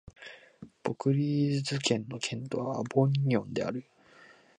[0.83, 3.85] ヴォクリューズ県の県都はアヴィニョンである